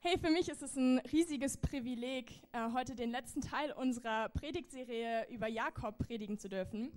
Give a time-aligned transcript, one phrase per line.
[0.00, 5.26] Hey, für mich ist es ein riesiges Privileg, äh, heute den letzten Teil unserer Predigtserie
[5.28, 6.92] über Jakob predigen zu dürfen.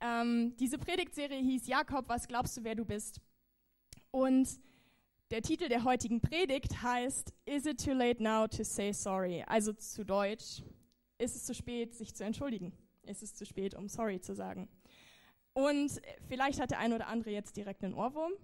[0.00, 3.20] Ähm, diese Predigtserie hieß Jakob, was glaubst du, wer du bist?
[4.12, 4.48] Und
[5.32, 9.42] der Titel der heutigen Predigt heißt Is it too late now to say sorry?
[9.48, 10.62] Also zu Deutsch,
[11.18, 12.72] ist es zu spät, sich zu entschuldigen?
[13.02, 14.68] Ist es zu spät, um sorry zu sagen?
[15.52, 18.34] Und vielleicht hat der eine oder andere jetzt direkt einen Ohrwurm.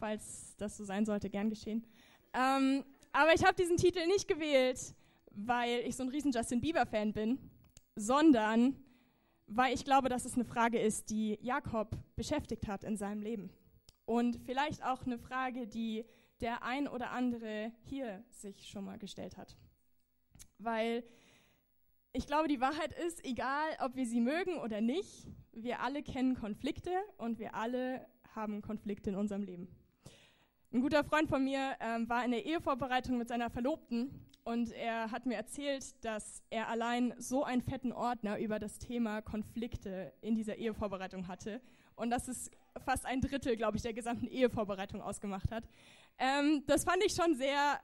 [0.00, 1.84] Falls das so sein sollte, gern geschehen.
[2.32, 2.82] Ähm,
[3.12, 4.94] aber ich habe diesen Titel nicht gewählt,
[5.30, 7.38] weil ich so ein riesen Justin Bieber-Fan bin,
[7.96, 8.76] sondern
[9.46, 13.50] weil ich glaube, dass es eine Frage ist, die Jakob beschäftigt hat in seinem Leben.
[14.04, 16.04] Und vielleicht auch eine Frage, die
[16.40, 19.56] der ein oder andere hier sich schon mal gestellt hat.
[20.58, 21.04] Weil
[22.12, 26.34] ich glaube, die Wahrheit ist, egal ob wir sie mögen oder nicht, wir alle kennen
[26.34, 29.68] Konflikte und wir alle haben Konflikte in unserem Leben.
[30.74, 34.10] Ein guter Freund von mir ähm, war in der Ehevorbereitung mit seiner Verlobten
[34.42, 39.20] und er hat mir erzählt, dass er allein so einen fetten Ordner über das Thema
[39.20, 41.60] Konflikte in dieser Ehevorbereitung hatte
[41.94, 42.50] und dass es
[42.86, 45.68] fast ein Drittel, glaube ich, der gesamten Ehevorbereitung ausgemacht hat.
[46.16, 47.78] Ähm, das fand ich schon sehr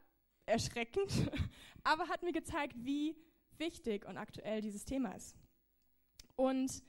[0.46, 1.12] erschreckend,
[1.84, 3.14] aber hat mir gezeigt, wie
[3.58, 5.36] wichtig und aktuell dieses Thema ist.
[6.36, 6.82] Und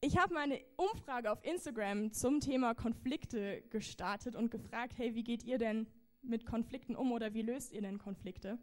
[0.00, 5.42] ich habe meine Umfrage auf Instagram zum Thema Konflikte gestartet und gefragt, hey, wie geht
[5.44, 5.86] ihr denn
[6.22, 8.58] mit Konflikten um oder wie löst ihr denn Konflikte?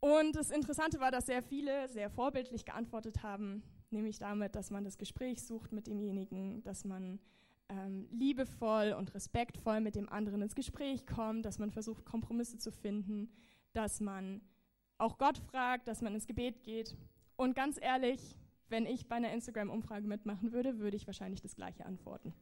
[0.00, 4.84] Und das Interessante war, dass sehr viele sehr vorbildlich geantwortet haben, nämlich damit, dass man
[4.84, 7.20] das Gespräch sucht mit demjenigen, dass man
[7.68, 12.72] ähm, liebevoll und respektvoll mit dem anderen ins Gespräch kommt, dass man versucht, Kompromisse zu
[12.72, 13.30] finden,
[13.72, 14.40] dass man
[14.98, 16.96] auch Gott fragt, dass man ins Gebet geht.
[17.36, 18.36] Und ganz ehrlich,
[18.70, 22.34] wenn ich bei einer Instagram-Umfrage mitmachen würde, würde ich wahrscheinlich das gleiche antworten.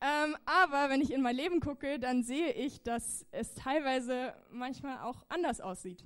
[0.00, 4.98] Ähm, aber wenn ich in mein Leben gucke, dann sehe ich, dass es teilweise manchmal
[4.98, 6.04] auch anders aussieht.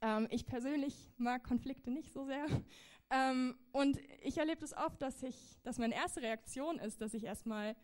[0.00, 2.46] Ähm, ich persönlich mag Konflikte nicht so sehr.
[3.10, 7.14] Ähm, und ich erlebe es das oft, dass, ich, dass meine erste Reaktion ist, dass
[7.14, 7.76] ich erstmal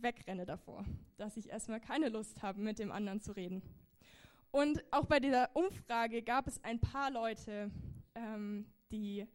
[0.00, 0.84] wegrenne davor,
[1.16, 3.62] dass ich erstmal keine Lust habe, mit dem anderen zu reden.
[4.50, 7.70] Und auch bei dieser Umfrage gab es ein paar Leute,
[8.14, 9.26] ähm, die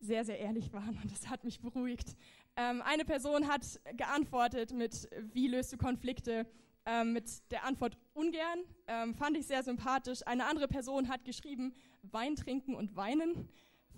[0.00, 2.16] sehr, sehr ehrlich waren und das hat mich beruhigt.
[2.56, 6.46] Ähm, eine Person hat geantwortet mit, wie löst du Konflikte?
[6.86, 10.26] Ähm, mit der Antwort ungern, ähm, fand ich sehr sympathisch.
[10.26, 13.48] Eine andere Person hat geschrieben, Wein trinken und weinen.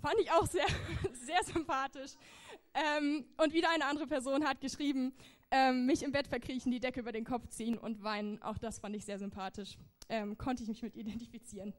[0.01, 0.67] Fand ich auch sehr,
[1.13, 2.13] sehr sympathisch.
[2.75, 5.15] Ähm, und wieder eine andere Person hat geschrieben,
[5.53, 8.43] ähm, mich im Bett verkriechen, die Decke über den Kopf ziehen und weinen.
[8.43, 9.77] Auch das fand ich sehr sympathisch.
[10.09, 11.75] Ähm, konnte ich mich mit identifizieren.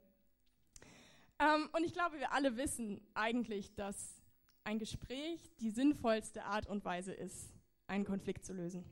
[1.44, 4.22] Ähm, und ich glaube, wir alle wissen eigentlich, dass
[4.64, 7.52] ein Gespräch die sinnvollste Art und Weise ist,
[7.88, 8.86] einen Konflikt zu lösen.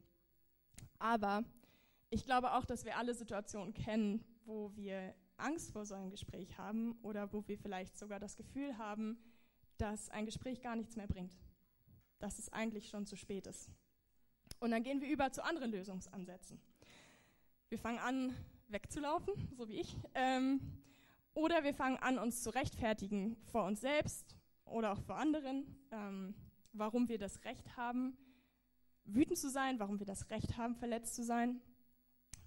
[0.99, 1.43] Aber
[2.09, 6.57] ich glaube auch, dass wir alle Situationen kennen, wo wir Angst vor so einem Gespräch
[6.57, 9.17] haben oder wo wir vielleicht sogar das Gefühl haben,
[9.77, 11.33] dass ein Gespräch gar nichts mehr bringt,
[12.19, 13.69] dass es eigentlich schon zu spät ist.
[14.59, 16.59] Und dann gehen wir über zu anderen Lösungsansätzen.
[17.69, 18.35] Wir fangen an,
[18.67, 20.80] wegzulaufen, so wie ich, ähm,
[21.33, 26.35] oder wir fangen an, uns zu rechtfertigen vor uns selbst oder auch vor anderen, ähm,
[26.73, 28.17] warum wir das Recht haben,
[29.05, 31.61] wütend zu sein, warum wir das Recht haben, verletzt zu sein.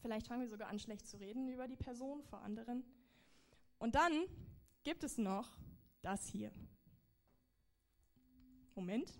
[0.01, 2.85] Vielleicht fangen wir sogar an, schlecht zu reden über die Person vor anderen.
[3.79, 4.13] Und dann
[4.83, 5.49] gibt es noch
[6.03, 6.53] das hier.
[8.75, 9.13] Moment.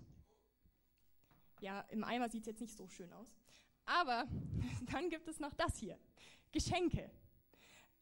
[1.61, 3.35] Ja, im Eimer sieht es jetzt nicht so schön aus.
[3.87, 4.27] Aber
[4.93, 5.99] dann gibt es noch das hier.
[6.53, 7.11] Geschenke.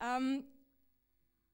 [0.01, 0.45] Ähm,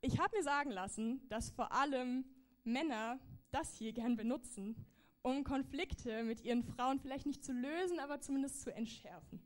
[0.00, 2.24] ich habe mir sagen lassen, dass vor allem
[2.64, 3.18] Männer
[3.50, 4.76] das hier gern benutzen,
[5.22, 9.42] um Konflikte mit ihren Frauen vielleicht nicht zu lösen, aber zumindest zu entschärfen.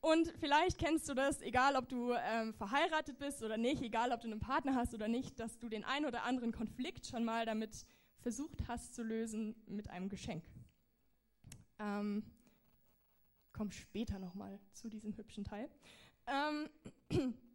[0.00, 4.20] Und vielleicht kennst du das, egal ob du ähm, verheiratet bist oder nicht, egal ob
[4.22, 7.44] du einen Partner hast oder nicht, dass du den einen oder anderen Konflikt schon mal
[7.44, 7.84] damit
[8.20, 10.44] versucht hast zu lösen mit einem Geschenk.
[11.78, 12.24] Ähm,
[13.52, 15.68] komm später nochmal zu diesem hübschen Teil.
[16.26, 16.70] Ähm,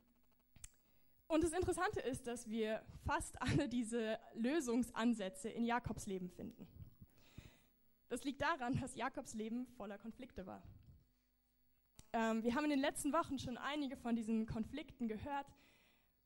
[1.27, 6.67] und das Interessante ist, dass wir fast alle diese Lösungsansätze in Jakobs Leben finden.
[8.09, 10.61] Das liegt daran, dass Jakobs Leben voller Konflikte war.
[12.13, 15.47] Ähm, wir haben in den letzten Wochen schon einige von diesen Konflikten gehört.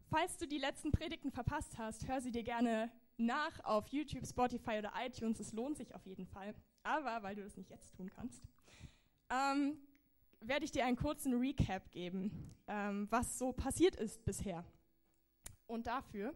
[0.09, 4.79] Falls du die letzten Predigten verpasst hast, hör sie dir gerne nach auf YouTube, Spotify
[4.79, 5.39] oder iTunes.
[5.39, 6.53] Es lohnt sich auf jeden Fall.
[6.83, 8.43] Aber weil du das nicht jetzt tun kannst,
[9.29, 9.77] ähm,
[10.41, 14.65] werde ich dir einen kurzen Recap geben, ähm, was so passiert ist bisher.
[15.69, 16.33] Und dafür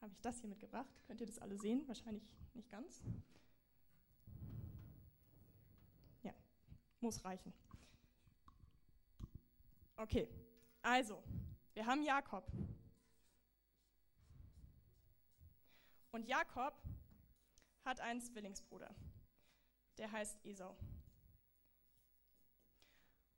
[0.00, 0.88] habe ich das hier mitgebracht.
[1.08, 1.82] Könnt ihr das alle sehen?
[1.88, 2.22] Wahrscheinlich
[2.54, 3.02] nicht ganz.
[6.22, 6.32] Ja,
[7.00, 7.52] muss reichen.
[9.96, 10.28] Okay,
[10.80, 11.24] also,
[11.74, 12.44] Wir haben Jakob.
[16.10, 16.74] Und Jakob
[17.84, 18.94] hat einen Zwillingsbruder,
[19.96, 20.76] der heißt Esau.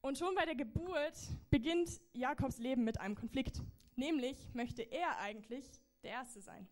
[0.00, 1.16] Und schon bei der Geburt
[1.48, 3.62] beginnt Jakobs Leben mit einem Konflikt.
[3.96, 5.70] Nämlich möchte er eigentlich
[6.02, 6.68] der Erste sein.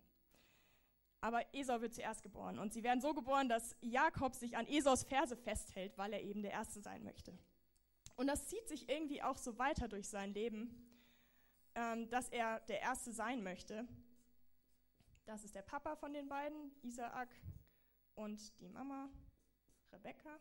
[1.20, 2.58] Aber Esau wird zuerst geboren.
[2.58, 6.42] Und sie werden so geboren, dass Jakob sich an Esaus Ferse festhält, weil er eben
[6.42, 7.38] der Erste sein möchte.
[8.16, 10.88] Und das zieht sich irgendwie auch so weiter durch sein Leben,
[11.74, 13.86] ähm, dass er der Erste sein möchte.
[15.24, 17.28] Das ist der Papa von den beiden, Isaak,
[18.16, 19.08] und die Mama,
[19.92, 20.40] Rebekka.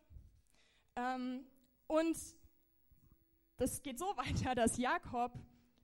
[0.96, 1.46] Ähm,
[1.88, 2.18] und
[3.58, 5.38] das geht so weiter, dass Jakob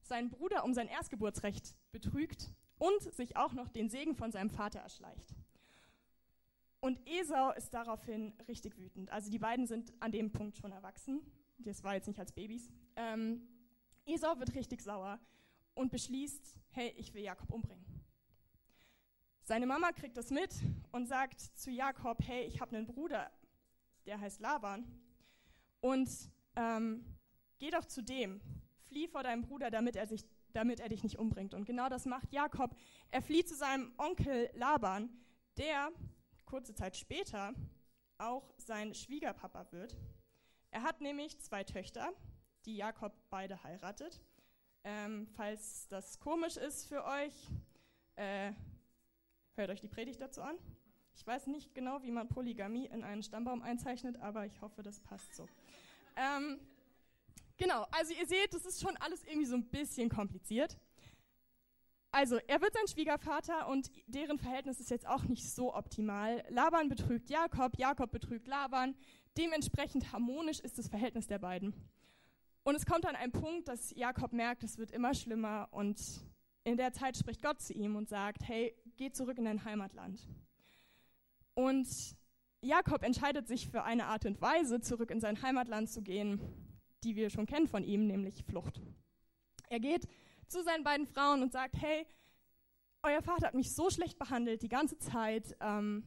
[0.07, 4.79] seinen Bruder um sein Erstgeburtsrecht betrügt und sich auch noch den Segen von seinem Vater
[4.79, 5.35] erschleicht.
[6.79, 9.11] Und Esau ist daraufhin richtig wütend.
[9.11, 11.21] Also die beiden sind an dem Punkt schon erwachsen.
[11.57, 12.69] Das war jetzt nicht als Babys.
[12.95, 13.41] Ähm,
[14.05, 15.19] Esau wird richtig sauer
[15.73, 17.85] und beschließt, hey, ich will Jakob umbringen.
[19.43, 20.53] Seine Mama kriegt das mit
[20.91, 23.31] und sagt zu Jakob, hey, ich habe einen Bruder,
[24.05, 24.85] der heißt Laban.
[25.79, 26.09] Und
[26.55, 27.05] ähm,
[27.57, 28.41] geh doch zu dem,
[28.97, 31.53] flieh vor deinem Bruder, damit er, sich, damit er dich nicht umbringt.
[31.53, 32.75] Und genau das macht Jakob.
[33.11, 35.09] Er flieht zu seinem Onkel Laban,
[35.57, 35.91] der
[36.45, 37.53] kurze Zeit später
[38.17, 39.95] auch sein Schwiegerpapa wird.
[40.71, 42.11] Er hat nämlich zwei Töchter,
[42.65, 44.19] die Jakob beide heiratet.
[44.83, 47.33] Ähm, falls das komisch ist für euch,
[48.15, 48.51] äh,
[49.57, 50.55] Hört euch die Predigt dazu an.
[51.15, 54.99] Ich weiß nicht genau, wie man Polygamie in einen Stammbaum einzeichnet, aber ich hoffe, das
[54.99, 55.47] passt so.
[56.15, 56.59] Ähm,
[57.57, 60.77] genau, also ihr seht, das ist schon alles irgendwie so ein bisschen kompliziert.
[62.11, 66.43] Also, er wird sein Schwiegervater und deren Verhältnis ist jetzt auch nicht so optimal.
[66.49, 68.95] Laban betrügt Jakob, Jakob betrügt Laban.
[69.37, 71.73] Dementsprechend harmonisch ist das Verhältnis der beiden.
[72.63, 76.01] Und es kommt an einen Punkt, dass Jakob merkt, es wird immer schlimmer und
[76.63, 80.19] in der Zeit spricht Gott zu ihm und sagt, hey, geh zurück in dein Heimatland.
[81.53, 81.87] Und
[82.61, 86.41] Jakob entscheidet sich für eine Art und Weise, zurück in sein Heimatland zu gehen,
[87.03, 88.81] die wir schon kennen von ihm, nämlich Flucht.
[89.69, 90.07] Er geht
[90.47, 92.05] zu seinen beiden Frauen und sagt, hey,
[93.03, 96.03] euer Vater hat mich so schlecht behandelt die ganze Zeit, ähm,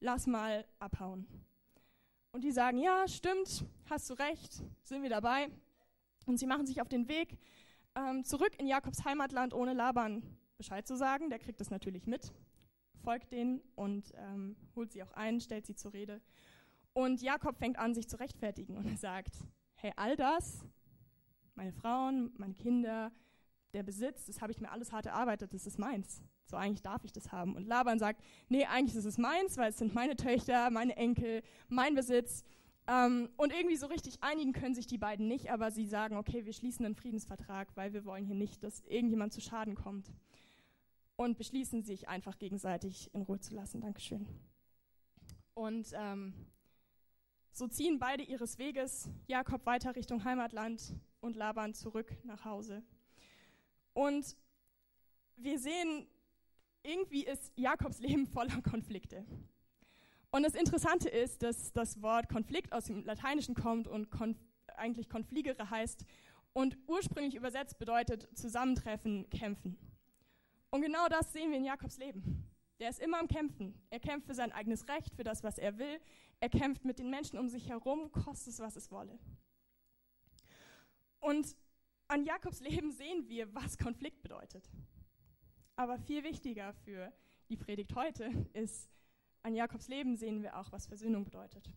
[0.00, 1.26] lass mal abhauen.
[2.32, 5.50] Und die sagen, ja, stimmt, hast du recht, sind wir dabei.
[6.26, 7.38] Und sie machen sich auf den Weg
[7.94, 10.22] ähm, zurück in Jakobs Heimatland, ohne Laban
[10.56, 11.28] Bescheid zu sagen.
[11.28, 12.32] Der kriegt das natürlich mit,
[13.02, 16.22] folgt denen und ähm, holt sie auch ein, stellt sie zur Rede.
[16.94, 19.34] Und Jakob fängt an, sich zu rechtfertigen und er sagt,
[19.82, 20.64] hey, all das,
[21.56, 23.10] meine Frauen, meine Kinder,
[23.72, 26.22] der Besitz, das habe ich mir alles hart erarbeitet, das ist meins.
[26.44, 27.56] So eigentlich darf ich das haben.
[27.56, 31.42] Und Laban sagt, nee, eigentlich ist es meins, weil es sind meine Töchter, meine Enkel,
[31.68, 32.44] mein Besitz.
[32.86, 36.44] Ähm, und irgendwie so richtig einigen können sich die beiden nicht, aber sie sagen, okay,
[36.44, 40.12] wir schließen einen Friedensvertrag, weil wir wollen hier nicht, dass irgendjemand zu Schaden kommt.
[41.16, 43.80] Und beschließen sich einfach gegenseitig in Ruhe zu lassen.
[43.80, 44.26] Dankeschön.
[45.54, 46.34] Und ähm,
[47.52, 52.82] so ziehen beide ihres Weges, Jakob weiter Richtung Heimatland und Laban zurück nach Hause.
[53.92, 54.36] Und
[55.36, 56.06] wir sehen,
[56.82, 59.24] irgendwie ist Jakobs Leben voller Konflikte.
[60.30, 64.38] Und das Interessante ist, dass das Wort Konflikt aus dem Lateinischen kommt und konf
[64.76, 66.06] eigentlich konfligere heißt
[66.54, 69.76] und ursprünglich übersetzt bedeutet zusammentreffen, kämpfen.
[70.70, 72.51] Und genau das sehen wir in Jakobs Leben.
[72.82, 73.80] Der ist immer am Kämpfen.
[73.90, 76.00] Er kämpft für sein eigenes Recht, für das, was er will.
[76.40, 79.20] Er kämpft mit den Menschen um sich herum, kostet es, was es wolle.
[81.20, 81.56] Und
[82.08, 84.68] an Jakobs Leben sehen wir, was Konflikt bedeutet.
[85.76, 87.12] Aber viel wichtiger für
[87.48, 88.90] die Predigt heute ist,
[89.44, 91.70] an Jakobs Leben sehen wir auch, was Versöhnung bedeutet.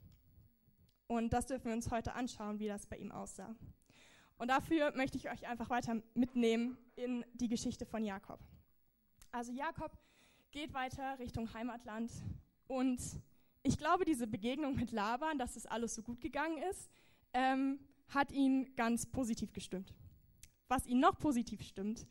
[1.05, 3.55] Und das dürfen wir uns heute anschauen, wie das bei ihm aussah.
[4.39, 8.39] Und dafür möchte ich euch einfach weiter mitnehmen in die Geschichte von Jakob.
[9.31, 9.95] Also Jakob
[10.55, 12.09] geht weiter Richtung Heimatland
[12.67, 13.01] und
[13.61, 16.89] ich glaube, diese Begegnung mit Laban, dass es alles so gut gegangen ist,
[17.33, 19.93] ähm, hat ihn ganz positiv gestimmt.
[20.69, 22.07] Was ihn noch positiv stimmt,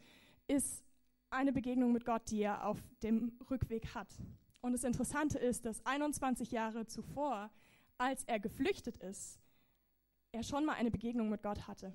[0.46, 0.84] ist
[1.30, 4.14] eine Begegnung mit Gott, die er auf dem Rückweg hat.
[4.60, 7.50] Und das Interessante ist, dass 21 Jahre zuvor,
[7.96, 9.40] als er geflüchtet ist,
[10.32, 11.94] er schon mal eine Begegnung mit Gott hatte.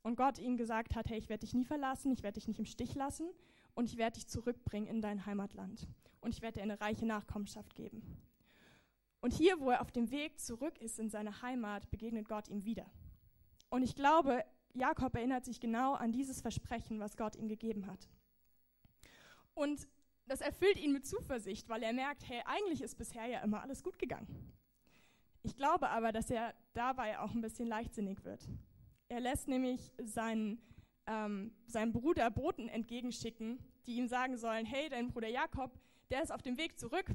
[0.00, 2.60] Und Gott ihm gesagt hat, hey, ich werde dich nie verlassen, ich werde dich nicht
[2.60, 3.28] im Stich lassen
[3.74, 5.88] und ich werde dich zurückbringen in dein Heimatland.
[6.20, 8.02] Und ich werde dir eine reiche Nachkommenschaft geben.
[9.20, 12.64] Und hier, wo er auf dem Weg zurück ist in seine Heimat, begegnet Gott ihm
[12.64, 12.86] wieder.
[13.70, 18.08] Und ich glaube, Jakob erinnert sich genau an dieses Versprechen, was Gott ihm gegeben hat.
[19.54, 19.88] Und
[20.26, 23.82] das erfüllt ihn mit Zuversicht, weil er merkt, hey, eigentlich ist bisher ja immer alles
[23.82, 24.52] gut gegangen.
[25.42, 28.48] Ich glaube aber, dass er dabei auch ein bisschen leichtsinnig wird.
[29.08, 30.58] Er lässt nämlich seinen
[31.06, 35.78] ähm, seinem Bruder Boten entgegenschicken, die ihm sagen sollen, hey, dein Bruder Jakob,
[36.10, 37.06] der ist auf dem Weg zurück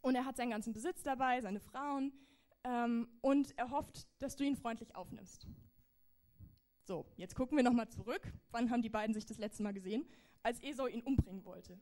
[0.00, 2.12] und er hat seinen ganzen Besitz dabei, seine Frauen,
[2.64, 5.46] ähm, und er hofft, dass du ihn freundlich aufnimmst.
[6.84, 8.32] So, jetzt gucken wir nochmal zurück.
[8.50, 10.04] Wann haben die beiden sich das letzte Mal gesehen?
[10.42, 11.78] Als Esau ihn umbringen wollte.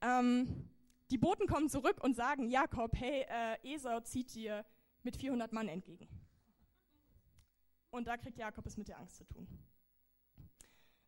[0.00, 0.68] Ähm,
[1.10, 4.64] die Boten kommen zurück und sagen Jakob, hey, äh, Esau zieht dir
[5.02, 6.08] mit 400 Mann entgegen.
[7.90, 9.48] Und da kriegt Jakob es mit der Angst zu tun.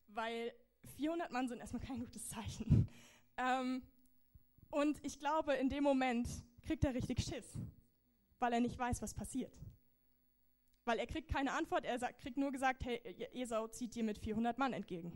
[0.08, 0.52] Weil
[0.96, 2.88] 400 Mann sind erstmal kein gutes Zeichen.
[3.36, 3.82] Ähm,
[4.70, 6.28] und ich glaube, in dem Moment
[6.62, 7.58] kriegt er richtig Schiss,
[8.38, 9.56] weil er nicht weiß, was passiert.
[10.84, 13.00] Weil er kriegt keine Antwort, er sagt, kriegt nur gesagt, hey,
[13.32, 15.12] Esau zieht dir mit 400 Mann entgegen.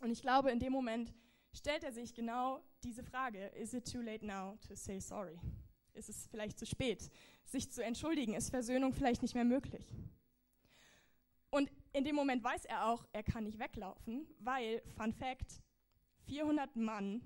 [0.00, 1.12] Und ich glaube, in dem Moment
[1.52, 5.38] stellt er sich genau diese Frage, is it too late now to say sorry?
[5.92, 7.10] Ist es vielleicht zu spät,
[7.44, 8.34] sich zu entschuldigen?
[8.34, 9.94] Ist Versöhnung vielleicht nicht mehr möglich?
[11.50, 15.62] Und in dem Moment weiß er auch, er kann nicht weglaufen, weil, Fun Fact,
[16.26, 17.22] 400 Mann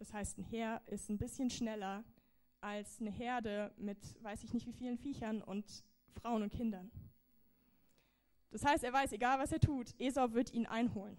[0.00, 2.02] das heißt, ein Heer ist ein bisschen schneller
[2.62, 6.90] als eine Herde mit weiß ich nicht wie vielen Viechern und Frauen und Kindern.
[8.50, 11.18] Das heißt, er weiß, egal was er tut, Esau wird ihn einholen.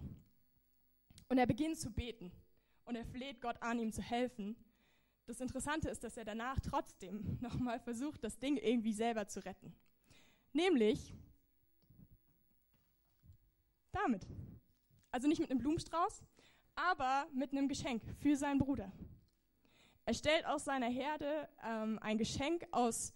[1.30, 2.32] Und er beginnt zu beten
[2.86, 4.56] und er fleht Gott an, ihm zu helfen.
[5.28, 9.76] Das Interessante ist, dass er danach trotzdem nochmal versucht, das Ding irgendwie selber zu retten.
[10.54, 11.14] Nämlich
[13.92, 14.28] damit.
[15.12, 16.24] Also nicht mit einem Blumenstrauß,
[16.76, 18.92] aber mit einem Geschenk für seinen Bruder.
[20.06, 23.14] Er stellt aus seiner Herde ähm, ein Geschenk aus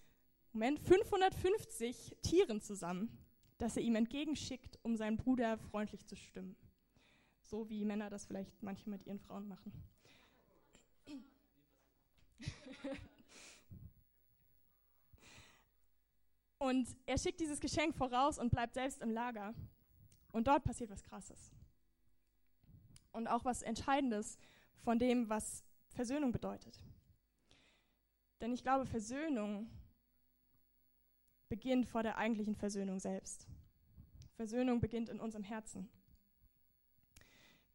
[0.55, 3.09] Moment, 550 Tieren zusammen,
[3.57, 6.55] das er ihm entgegenschickt, um seinen Bruder freundlich zu stimmen.
[7.41, 9.73] So wie Männer das vielleicht manchmal mit ihren Frauen machen.
[16.59, 19.53] und er schickt dieses Geschenk voraus und bleibt selbst im Lager.
[20.35, 21.53] Und dort passiert was Krasses
[23.13, 24.37] und auch was Entscheidendes
[24.83, 26.81] von dem, was Versöhnung bedeutet.
[28.41, 29.69] Denn ich glaube, Versöhnung
[31.47, 33.47] beginnt vor der eigentlichen Versöhnung selbst.
[34.33, 35.87] Versöhnung beginnt in unserem Herzen.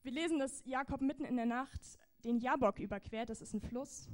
[0.02, 3.31] Wir lesen, dass Jakob mitten in der Nacht den Jabok überquert.
[3.31, 4.07] Das ist ein Fluss.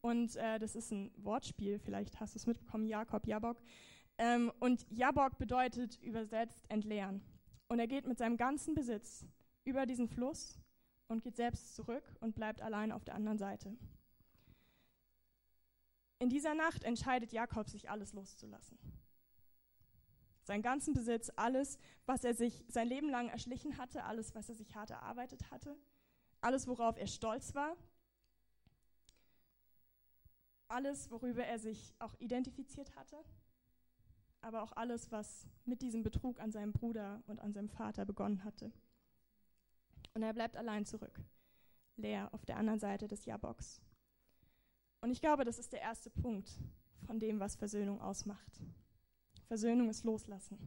[0.00, 3.62] Und äh, das ist ein Wortspiel, vielleicht hast du es mitbekommen, Jakob, Jabok.
[4.18, 7.22] Ähm, und Jabok bedeutet übersetzt entleeren.
[7.72, 9.24] Und er geht mit seinem ganzen Besitz
[9.64, 10.60] über diesen Fluss
[11.08, 13.74] und geht selbst zurück und bleibt allein auf der anderen Seite.
[16.18, 18.78] In dieser Nacht entscheidet Jakob, sich alles loszulassen.
[20.42, 24.54] Seinen ganzen Besitz, alles, was er sich sein Leben lang erschlichen hatte, alles, was er
[24.54, 25.74] sich hart erarbeitet hatte,
[26.42, 27.74] alles, worauf er stolz war,
[30.68, 33.16] alles, worüber er sich auch identifiziert hatte,
[34.42, 38.44] aber auch alles, was mit diesem Betrug an seinem Bruder und an seinem Vater begonnen
[38.44, 38.72] hatte.
[40.14, 41.18] Und er bleibt allein zurück,
[41.96, 43.80] leer auf der anderen Seite des Jaboks.
[45.00, 46.50] Und ich glaube, das ist der erste Punkt
[47.06, 48.60] von dem, was Versöhnung ausmacht.
[49.46, 50.58] Versöhnung ist Loslassen.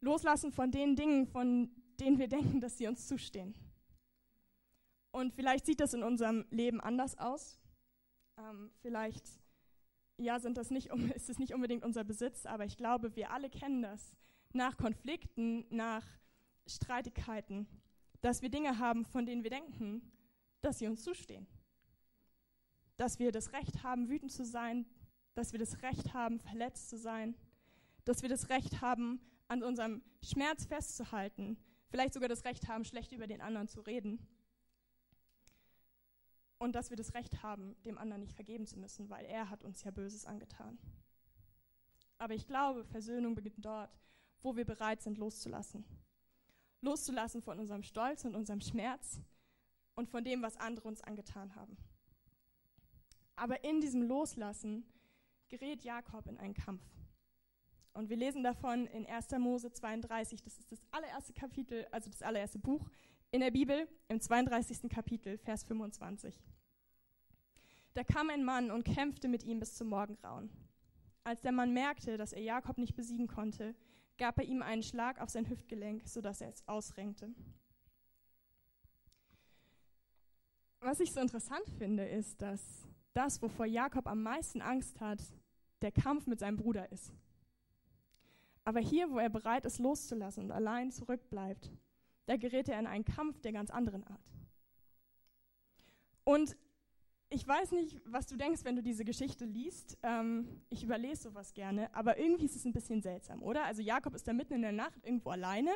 [0.00, 3.54] Loslassen von den Dingen, von denen wir denken, dass sie uns zustehen.
[5.10, 7.58] Und vielleicht sieht das in unserem Leben anders aus.
[8.38, 9.24] Ähm, vielleicht
[10.18, 13.50] ja, sind das nicht, ist es nicht unbedingt unser Besitz, aber ich glaube, wir alle
[13.50, 14.16] kennen das.
[14.52, 16.04] Nach Konflikten, nach
[16.66, 17.66] Streitigkeiten,
[18.20, 20.02] dass wir Dinge haben, von denen wir denken,
[20.62, 21.46] dass sie uns zustehen.
[22.96, 24.86] Dass wir das Recht haben, wütend zu sein,
[25.34, 27.36] dass wir das Recht haben, verletzt zu sein,
[28.04, 31.56] dass wir das Recht haben, an unserem Schmerz festzuhalten,
[31.88, 34.18] vielleicht sogar das Recht haben, schlecht über den anderen zu reden.
[36.58, 39.64] Und dass wir das Recht haben, dem anderen nicht vergeben zu müssen, weil er hat
[39.64, 40.78] uns ja Böses angetan.
[42.18, 43.90] Aber ich glaube, Versöhnung beginnt dort,
[44.42, 45.84] wo wir bereit sind, loszulassen
[46.86, 49.20] loszulassen von unserem Stolz und unserem Schmerz
[49.94, 51.76] und von dem, was andere uns angetan haben.
[53.34, 54.84] Aber in diesem Loslassen
[55.48, 56.82] gerät Jakob in einen Kampf.
[57.92, 59.30] Und wir lesen davon in 1.
[59.38, 62.88] Mose 32, das ist das allererste Kapitel, also das allererste Buch
[63.36, 64.88] in der Bibel, im 32.
[64.88, 66.42] Kapitel, Vers 25.
[67.92, 70.48] Da kam ein Mann und kämpfte mit ihm bis zum Morgengrauen.
[71.22, 73.74] Als der Mann merkte, dass er Jakob nicht besiegen konnte,
[74.16, 77.28] gab er ihm einen Schlag auf sein Hüftgelenk, sodass er es ausrenkte.
[80.80, 85.22] Was ich so interessant finde, ist, dass das, wovor Jakob am meisten Angst hat,
[85.82, 87.12] der Kampf mit seinem Bruder ist.
[88.64, 91.70] Aber hier, wo er bereit ist, loszulassen und allein zurückbleibt,
[92.26, 94.32] da gerät er in einen Kampf der ganz anderen Art.
[96.24, 96.56] Und
[97.28, 99.98] ich weiß nicht, was du denkst, wenn du diese Geschichte liest.
[100.02, 103.64] Ähm, ich überlese sowas gerne, aber irgendwie ist es ein bisschen seltsam, oder?
[103.64, 105.70] Also Jakob ist da mitten in der Nacht irgendwo alleine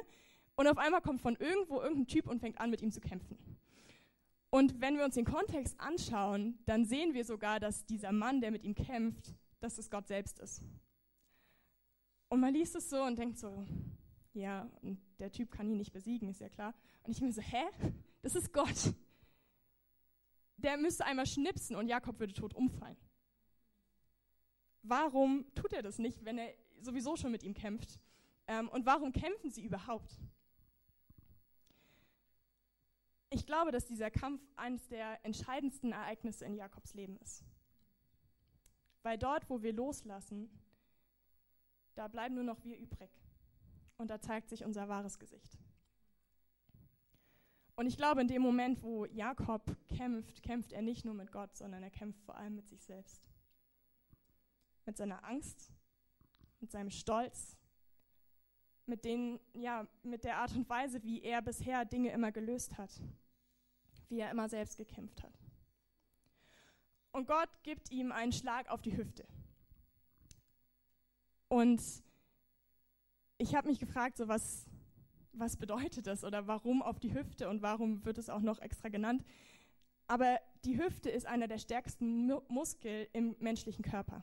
[0.55, 3.39] und auf einmal kommt von irgendwo irgendein Typ und fängt an, mit ihm zu kämpfen.
[4.51, 8.51] Und wenn wir uns den Kontext anschauen, dann sehen wir sogar, dass dieser Mann, der
[8.51, 10.63] mit ihm kämpft, dass es Gott selbst ist.
[12.29, 13.65] Und man liest es so und denkt so,
[14.33, 16.75] ja, und der Typ kann ihn nicht besiegen, ist ja klar.
[17.03, 17.65] Und ich mir so, hä?
[18.23, 18.95] Das ist Gott
[20.63, 22.97] der müsste einmal schnipsen und Jakob würde tot umfallen.
[24.83, 28.01] Warum tut er das nicht, wenn er sowieso schon mit ihm kämpft?
[28.47, 30.19] Ähm, und warum kämpfen sie überhaupt?
[33.31, 37.45] Ich glaube, dass dieser Kampf eines der entscheidendsten Ereignisse in Jakobs Leben ist.
[39.03, 40.51] Weil dort, wo wir loslassen,
[41.95, 43.11] da bleiben nur noch wir übrig.
[44.01, 45.59] Und da zeigt sich unser wahres Gesicht.
[47.75, 51.55] Und ich glaube, in dem Moment, wo Jakob kämpft, kämpft er nicht nur mit Gott,
[51.55, 53.29] sondern er kämpft vor allem mit sich selbst.
[54.87, 55.71] Mit seiner Angst,
[56.61, 57.59] mit seinem Stolz,
[58.87, 63.03] mit, den, ja, mit der Art und Weise, wie er bisher Dinge immer gelöst hat,
[64.09, 65.39] wie er immer selbst gekämpft hat.
[67.13, 69.29] Und Gott gibt ihm einen Schlag auf die Hüfte.
[71.49, 71.83] Und
[73.41, 74.67] ich habe mich gefragt, so was,
[75.33, 78.91] was bedeutet das oder warum auf die Hüfte und warum wird es auch noch extra
[78.91, 79.25] genannt.
[80.07, 84.23] Aber die Hüfte ist einer der stärksten Mu Muskel im menschlichen Körper.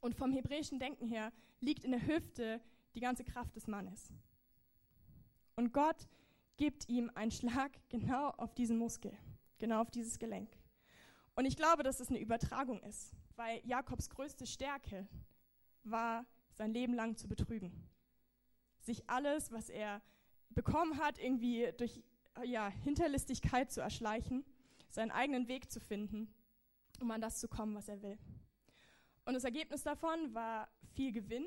[0.00, 2.62] Und vom hebräischen Denken her liegt in der Hüfte
[2.94, 4.10] die ganze Kraft des Mannes.
[5.56, 6.08] Und Gott
[6.56, 9.12] gibt ihm einen Schlag genau auf diesen Muskel,
[9.58, 10.56] genau auf dieses Gelenk.
[11.34, 15.06] Und ich glaube, dass es eine Übertragung ist, weil Jakobs größte Stärke
[15.84, 16.24] war,
[16.54, 17.88] sein Leben lang zu betrügen
[18.80, 20.02] sich alles, was er
[20.50, 22.02] bekommen hat, irgendwie durch
[22.44, 24.44] ja, Hinterlistigkeit zu erschleichen,
[24.88, 26.32] seinen eigenen Weg zu finden,
[27.00, 28.18] um an das zu kommen, was er will.
[29.24, 31.46] Und das Ergebnis davon war viel Gewinn,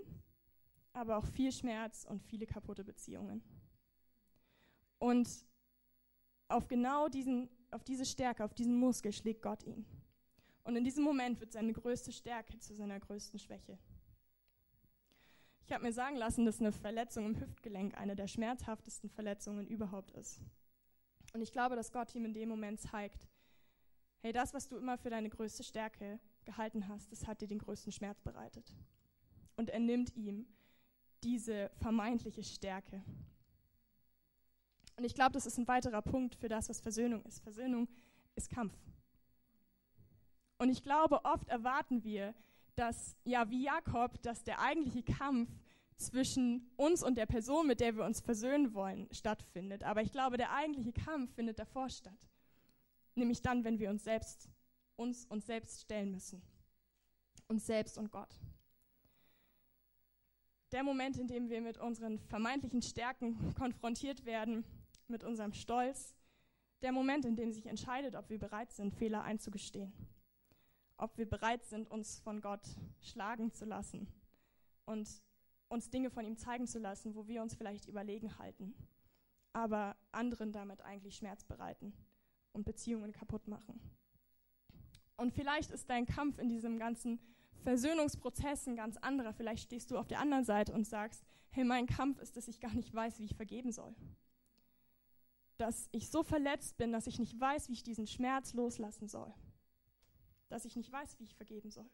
[0.93, 3.43] aber auch viel Schmerz und viele kaputte Beziehungen.
[5.00, 5.27] Und
[6.48, 9.85] auf genau diesen, auf diese Stärke, auf diesen Muskel schlägt Gott ihn.
[10.63, 13.79] Und in diesem Moment wird seine größte Stärke zu seiner größten Schwäche.
[15.65, 20.11] Ich habe mir sagen lassen, dass eine Verletzung im Hüftgelenk eine der schmerzhaftesten Verletzungen überhaupt
[20.11, 20.41] ist.
[21.33, 23.27] Und ich glaube, dass Gott ihm in dem Moment zeigt,
[24.19, 27.59] hey, das, was du immer für deine größte Stärke gehalten hast, das hat dir den
[27.59, 28.75] größten Schmerz bereitet.
[29.55, 30.45] Und er nimmt ihm
[31.24, 33.03] diese vermeintliche Stärke.
[34.97, 37.39] Und ich glaube, das ist ein weiterer Punkt für das, was Versöhnung ist.
[37.39, 37.87] Versöhnung
[38.35, 38.75] ist Kampf.
[40.57, 42.35] Und ich glaube, oft erwarten wir,
[42.75, 45.50] dass, ja, wie Jakob, dass der eigentliche Kampf
[45.98, 49.84] zwischen uns und der Person, mit der wir uns versöhnen wollen, stattfindet.
[49.84, 52.27] Aber ich glaube, der eigentliche Kampf findet davor statt.
[53.16, 54.50] Nämlich dann, wenn wir uns selbst,
[54.96, 56.42] uns uns selbst stellen müssen.
[57.48, 58.36] Uns selbst und Gott.
[60.72, 64.64] Der Moment, in dem wir mit unseren vermeintlichen Stärken konfrontiert werden,
[65.07, 66.16] mit unserem Stolz,
[66.81, 69.94] der Moment, in dem sich entscheidet, ob wir bereit sind, Fehler einzugestehen
[71.01, 72.61] ob wir bereit sind, uns von Gott
[73.01, 74.07] schlagen zu lassen
[74.85, 75.09] und
[75.68, 78.75] uns Dinge von ihm zeigen zu lassen, wo wir uns vielleicht überlegen halten,
[79.51, 81.94] aber anderen damit eigentlich Schmerz bereiten
[82.53, 83.81] und Beziehungen kaputt machen.
[85.18, 87.20] Und vielleicht ist dein Kampf in diesem ganzen
[87.64, 89.33] Versöhnungsprozess ein ganz anderer.
[89.33, 92.59] Vielleicht stehst du auf der anderen Seite und sagst, hey, mein Kampf ist, dass ich
[92.59, 93.96] gar nicht weiß, wie ich vergeben soll.
[95.57, 99.33] Dass ich so verletzt bin, dass ich nicht weiß, wie ich diesen Schmerz loslassen soll
[100.51, 101.90] dass ich nicht weiß, wie ich vergeben soll.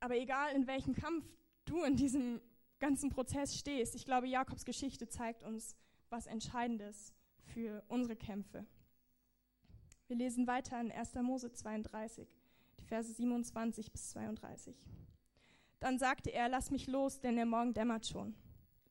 [0.00, 1.24] Aber egal, in welchem Kampf
[1.66, 2.40] du in diesem
[2.78, 5.76] ganzen Prozess stehst, ich glaube, Jakobs Geschichte zeigt uns
[6.08, 7.12] was Entscheidendes
[7.42, 8.66] für unsere Kämpfe.
[10.08, 11.14] Wir lesen weiter in 1.
[11.16, 12.26] Mose 32,
[12.80, 14.74] die Verse 27 bis 32.
[15.78, 18.34] Dann sagte er, lass mich los, denn der Morgen dämmert schon.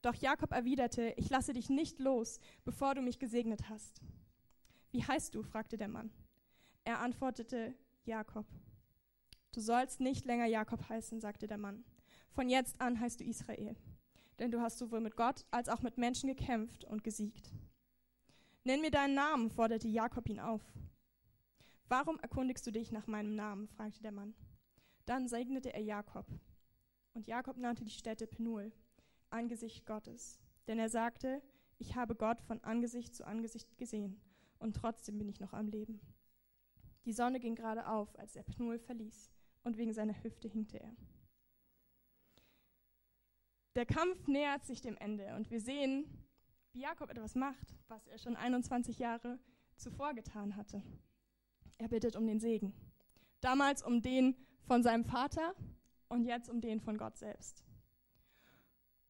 [0.01, 4.01] Doch Jakob erwiderte, ich lasse dich nicht los, bevor du mich gesegnet hast.
[4.91, 5.43] Wie heißt du?
[5.43, 6.09] fragte der Mann.
[6.89, 8.47] Er antwortete, Jakob.
[9.51, 11.85] Du sollst nicht länger Jakob heißen, sagte der Mann.
[12.31, 13.75] Von jetzt an heißt du Israel,
[14.39, 17.53] denn du hast sowohl mit Gott als auch mit Menschen gekämpft und gesiegt.
[18.63, 20.63] Nenn mir deinen Namen, forderte Jakob ihn auf.
[21.89, 23.67] Warum erkundigst du dich nach meinem Namen?
[23.67, 24.33] fragte der Mann.
[25.05, 26.25] Dann segnete er Jakob.
[27.13, 28.73] Und Jakob nannte die Stätte Penuel,
[29.29, 30.39] Angesicht Gottes.
[30.67, 31.43] Denn er sagte,
[31.77, 34.19] ich habe Gott von Angesicht zu Angesicht gesehen,
[34.57, 36.01] und trotzdem bin ich noch am Leben.
[37.05, 39.31] Die Sonne ging gerade auf, als er Pnuel verließ,
[39.63, 40.95] und wegen seiner Hüfte hinkte er.
[43.75, 46.05] Der Kampf nähert sich dem Ende und wir sehen,
[46.73, 49.39] wie Jakob etwas macht, was er schon 21 Jahre
[49.75, 50.83] zuvor getan hatte.
[51.77, 52.73] Er bittet um den Segen.
[53.41, 54.35] Damals um den
[54.65, 55.55] von seinem Vater
[56.09, 57.63] und jetzt um den von Gott selbst.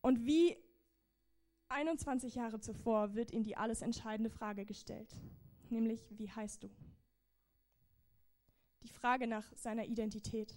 [0.01, 0.55] Und wie
[1.69, 5.15] 21 Jahre zuvor wird ihm die alles entscheidende Frage gestellt,
[5.69, 6.69] nämlich wie heißt du?
[8.83, 10.55] Die Frage nach seiner Identität.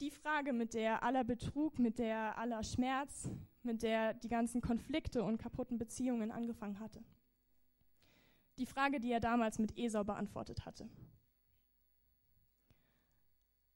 [0.00, 3.28] Die Frage, mit der aller Betrug, mit der aller Schmerz,
[3.62, 7.04] mit der die ganzen Konflikte und kaputten Beziehungen angefangen hatte.
[8.58, 10.88] Die Frage, die er damals mit Esau beantwortet hatte.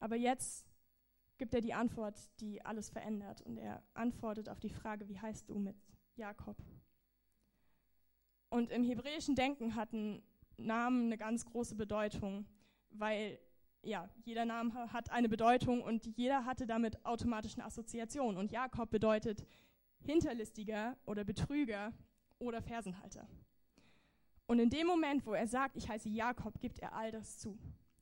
[0.00, 0.66] Aber jetzt
[1.38, 3.42] gibt er die Antwort, die alles verändert.
[3.42, 5.76] Und er antwortet auf die Frage, wie heißt du mit
[6.16, 6.56] Jakob?
[8.50, 10.22] Und im hebräischen Denken hatten
[10.58, 12.46] Namen eine ganz große Bedeutung,
[12.90, 13.38] weil
[13.82, 18.36] ja, jeder Name hat eine Bedeutung und jeder hatte damit automatisch eine Assoziation.
[18.36, 19.46] Und Jakob bedeutet
[20.00, 21.92] Hinterlistiger oder Betrüger
[22.38, 23.26] oder Fersenhalter.
[24.46, 27.58] Und in dem Moment, wo er sagt, ich heiße Jakob, gibt er all das zu.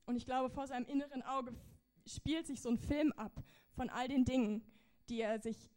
[0.07, 1.53] Und ich glaube, vor seinem inneren Auge
[2.07, 3.33] spielt sich so ein Film ab
[3.73, 4.63] von all den Dingen,
[5.09, 5.71] die er sich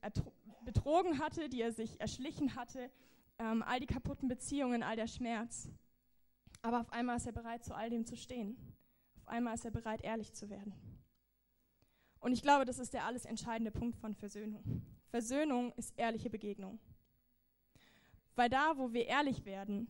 [0.63, 2.91] betrogen hatte, die er sich erschlichen hatte,
[3.39, 5.69] ähm, all die kaputten Beziehungen, all der Schmerz.
[6.61, 8.57] Aber auf einmal ist er bereit, zu all dem zu stehen.
[9.15, 10.73] Auf einmal ist er bereit, ehrlich zu werden.
[12.19, 14.83] Und ich glaube, das ist der alles entscheidende Punkt von Versöhnung.
[15.09, 16.79] Versöhnung ist ehrliche Begegnung.
[18.35, 19.87] Weil da, wo wir ehrlich werden,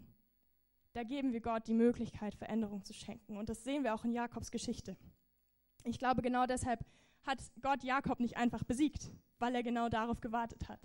[0.93, 3.37] da geben wir Gott die Möglichkeit, Veränderung zu schenken.
[3.37, 4.97] Und das sehen wir auch in Jakobs Geschichte.
[5.83, 6.85] Ich glaube, genau deshalb
[7.23, 10.79] hat Gott Jakob nicht einfach besiegt, weil er genau darauf gewartet hat,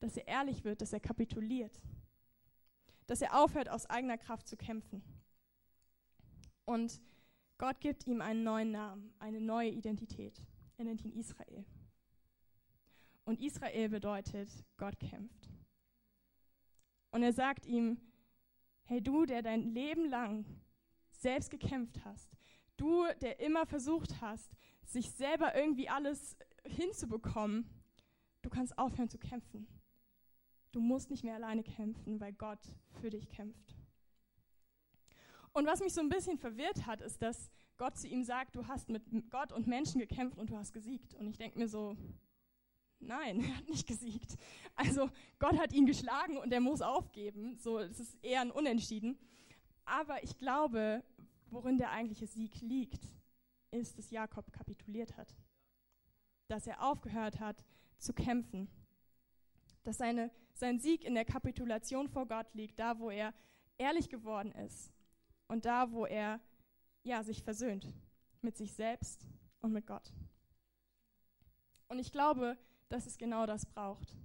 [0.00, 1.80] dass er ehrlich wird, dass er kapituliert,
[3.06, 5.02] dass er aufhört, aus eigener Kraft zu kämpfen.
[6.64, 7.00] Und
[7.58, 10.42] Gott gibt ihm einen neuen Namen, eine neue Identität.
[10.76, 11.64] Er nennt ihn Israel.
[13.24, 15.50] Und Israel bedeutet, Gott kämpft.
[17.10, 17.98] Und er sagt ihm,
[18.84, 20.44] hey du, der dein Leben lang
[21.10, 22.36] selbst gekämpft hast,
[22.76, 24.50] du, der immer versucht hast,
[24.84, 27.68] sich selber irgendwie alles hinzubekommen,
[28.42, 29.66] du kannst aufhören zu kämpfen.
[30.72, 32.58] Du musst nicht mehr alleine kämpfen, weil Gott
[33.00, 33.76] für dich kämpft.
[35.54, 38.66] Und was mich so ein bisschen verwirrt hat, ist, dass Gott zu ihm sagt, du
[38.66, 41.14] hast mit Gott und Menschen gekämpft und du hast gesiegt.
[41.14, 41.96] Und ich denke mir so,
[42.98, 44.36] nein, er hat nicht gesiegt.
[44.74, 47.56] Also Gott hat ihn geschlagen und er muss aufgeben.
[47.58, 49.16] So, es ist eher ein Unentschieden.
[49.84, 51.04] Aber ich glaube,
[51.50, 53.04] worin der eigentliche Sieg liegt,
[53.70, 55.36] ist, dass Jakob kapituliert hat.
[56.48, 57.64] Dass er aufgehört hat
[57.98, 58.68] zu kämpfen.
[59.84, 63.32] Dass seine, sein Sieg in der Kapitulation vor Gott liegt, da wo er
[63.78, 64.94] ehrlich geworden ist
[65.48, 66.40] und da wo er
[67.02, 67.92] ja, sich versöhnt
[68.40, 69.26] mit sich selbst
[69.60, 70.12] und mit Gott.
[71.88, 72.56] Und ich glaube,
[72.88, 74.16] dass es genau das braucht,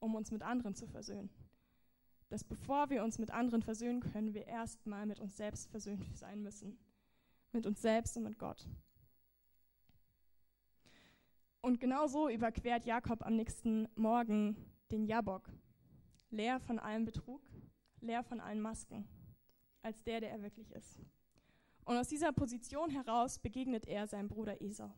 [0.00, 1.30] um uns mit anderen zu versöhnen
[2.34, 6.42] dass bevor wir uns mit anderen versöhnen können, wir erstmal mit uns selbst versöhnt sein
[6.42, 6.76] müssen.
[7.52, 8.66] Mit uns selbst und mit Gott.
[11.60, 14.56] Und genau so überquert Jakob am nächsten Morgen
[14.90, 15.48] den Jabok,
[16.30, 17.40] leer von allem Betrug,
[18.00, 19.06] leer von allen Masken,
[19.84, 20.98] als der, der er wirklich ist.
[21.84, 24.92] Und aus dieser Position heraus begegnet er seinem Bruder Esau.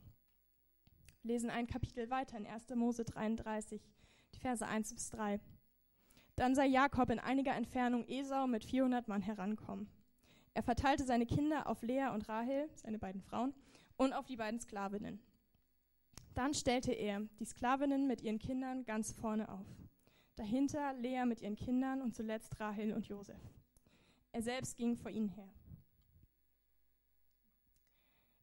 [1.22, 2.68] Wir lesen ein Kapitel weiter in 1.
[2.76, 3.82] Mose 33,
[4.34, 5.40] die Verse 1 bis 3.
[6.36, 9.88] Dann sah Jakob in einiger Entfernung Esau mit 400 Mann herankommen.
[10.54, 13.52] Er verteilte seine Kinder auf Lea und Rahel, seine beiden Frauen,
[13.96, 15.18] und auf die beiden Sklavinnen.
[16.34, 19.66] Dann stellte er die Sklavinnen mit ihren Kindern ganz vorne auf.
[20.36, 23.40] Dahinter Lea mit ihren Kindern und zuletzt Rahel und Josef.
[24.36, 25.48] Er selbst ging vor ihnen her.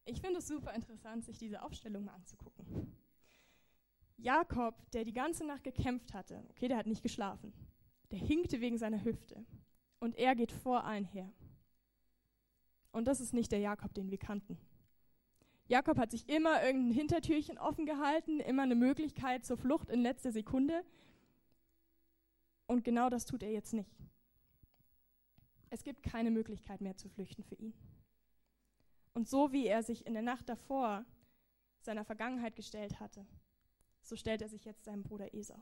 [0.05, 2.91] Ich finde es super interessant, sich diese Aufstellung mal anzugucken.
[4.17, 7.53] Jakob, der die ganze Nacht gekämpft hatte, okay, der hat nicht geschlafen,
[8.09, 9.45] der hinkte wegen seiner Hüfte.
[9.99, 11.31] Und er geht vor allen her.
[12.91, 14.57] Und das ist nicht der Jakob, den wir kannten.
[15.67, 20.31] Jakob hat sich immer irgendein Hintertürchen offen gehalten, immer eine Möglichkeit zur Flucht in letzter
[20.31, 20.83] Sekunde.
[22.65, 23.95] Und genau das tut er jetzt nicht.
[25.73, 27.73] Es gibt keine Möglichkeit mehr zu flüchten für ihn.
[29.15, 31.03] Und so wie er sich in der Nacht davor
[31.81, 33.25] seiner Vergangenheit gestellt hatte,
[34.03, 35.59] so stellt er sich jetzt seinem Bruder Esau.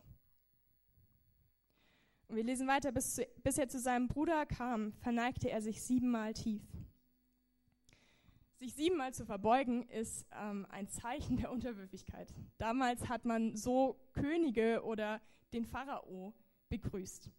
[2.28, 5.82] Und wir lesen weiter, bis, zu, bis er zu seinem Bruder kam, verneigte er sich
[5.82, 6.62] siebenmal tief.
[8.60, 12.34] Sich siebenmal zu verbeugen ist ähm, ein Zeichen der Unterwürfigkeit.
[12.58, 15.22] Damals hat man so Könige oder
[15.54, 16.34] den Pharao
[16.68, 17.32] begrüßt.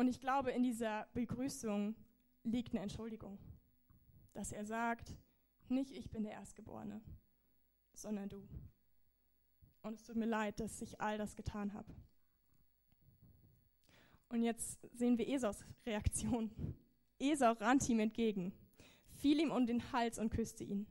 [0.00, 1.94] Und ich glaube, in dieser Begrüßung
[2.42, 3.38] liegt eine Entschuldigung,
[4.32, 5.14] dass er sagt,
[5.68, 7.02] nicht ich bin der Erstgeborene,
[7.92, 8.48] sondern du.
[9.82, 11.94] Und es tut mir leid, dass ich all das getan habe.
[14.30, 16.50] Und jetzt sehen wir Esaus Reaktion.
[17.18, 18.54] Esau rannte ihm entgegen,
[19.18, 20.86] fiel ihm um den Hals und küsste ihn.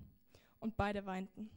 [0.59, 1.49] Und beide weinten.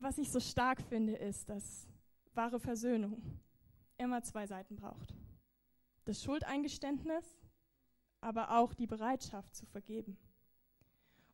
[0.00, 1.86] Was ich so stark finde, ist, dass
[2.34, 3.22] wahre Versöhnung
[3.98, 5.14] immer zwei Seiten braucht.
[6.04, 7.38] Das Schuldeingeständnis,
[8.20, 10.16] aber auch die Bereitschaft zu vergeben.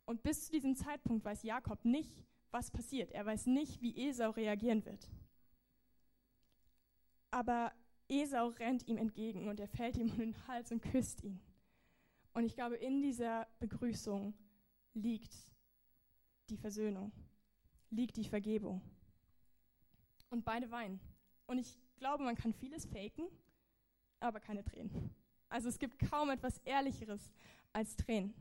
[0.04, 3.12] Und bis zu diesem Zeitpunkt weiß Jakob nicht, was passiert.
[3.12, 5.08] Er weiß nicht, wie Esau reagieren wird.
[7.30, 7.72] Aber
[8.08, 11.40] Esau rennt ihm entgegen und er fällt ihm um den Hals und küsst ihn.
[12.34, 14.34] Und ich glaube, in dieser Begrüßung
[14.94, 15.34] liegt
[16.50, 17.12] die Versöhnung,
[17.90, 18.82] liegt die Vergebung.
[20.30, 21.00] Und beide weinen.
[21.46, 23.28] Und ich glaube, man kann vieles faken,
[24.18, 25.14] aber keine Tränen.
[25.48, 27.30] Also es gibt kaum etwas Ehrlicheres
[27.72, 28.34] als Tränen.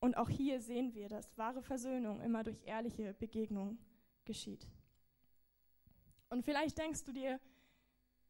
[0.00, 3.78] Und auch hier sehen wir, dass wahre Versöhnung immer durch ehrliche Begegnung
[4.26, 4.68] geschieht.
[6.28, 7.40] Und vielleicht denkst du dir,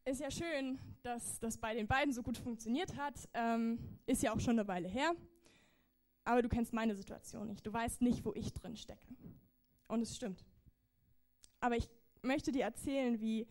[0.05, 3.27] ist ja schön, dass das bei den beiden so gut funktioniert hat.
[3.33, 5.13] Ähm, ist ja auch schon eine Weile her.
[6.23, 7.67] Aber du kennst meine Situation nicht.
[7.67, 9.05] Du weißt nicht, wo ich drin stecke.
[9.89, 10.45] Und es stimmt.
[11.59, 11.89] Aber ich
[12.23, 13.47] möchte dir erzählen, wie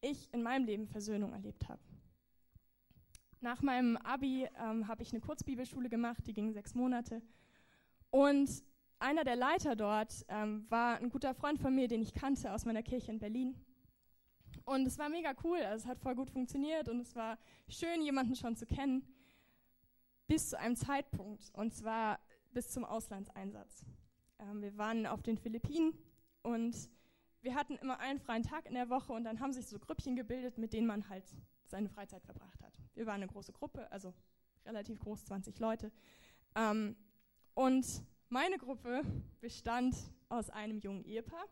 [0.00, 1.80] ich in meinem Leben Versöhnung erlebt habe.
[3.40, 7.22] Nach meinem Abi ähm, habe ich eine Kurzbibelschule gemacht, die ging sechs Monate.
[8.10, 8.64] Und
[8.98, 12.64] einer der Leiter dort ähm, war ein guter Freund von mir, den ich kannte aus
[12.64, 13.54] meiner Kirche in Berlin.
[14.64, 18.02] Und es war mega cool, also es hat voll gut funktioniert und es war schön,
[18.02, 19.06] jemanden schon zu kennen,
[20.26, 22.18] bis zu einem Zeitpunkt, und zwar
[22.52, 23.84] bis zum Auslandseinsatz.
[24.38, 25.92] Ähm, wir waren auf den Philippinen
[26.42, 26.90] und
[27.46, 30.16] wir hatten immer einen freien Tag in der Woche und dann haben sich so Grüppchen
[30.16, 31.22] gebildet, mit denen man halt
[31.68, 32.72] seine Freizeit verbracht hat.
[32.96, 34.12] Wir waren eine große Gruppe, also
[34.64, 35.92] relativ groß, 20 Leute.
[36.56, 36.96] Ähm,
[37.54, 37.86] und
[38.30, 39.02] meine Gruppe
[39.40, 39.94] bestand
[40.28, 41.44] aus einem jungen Ehepaar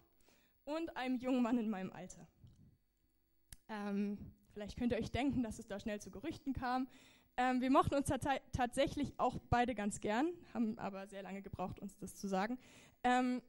[0.64, 2.26] und einem jungen Mann in meinem Alter.
[3.68, 4.18] Ähm,
[4.52, 6.88] vielleicht könnt ihr euch denken, dass es da schnell zu Gerüchten kam.
[7.36, 8.08] Ähm, wir mochten uns
[8.52, 12.58] tatsächlich auch beide ganz gern, haben aber sehr lange gebraucht, uns das zu sagen.
[13.04, 13.42] Ähm,